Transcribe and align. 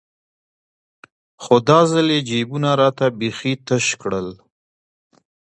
خو 1.43 1.55
دا 1.67 1.79
ځل 1.91 2.07
يې 2.15 2.19
جيبونه 2.29 2.69
راته 2.81 3.05
بيخي 3.19 3.53
تش 3.67 3.85
كړل. 4.01 4.27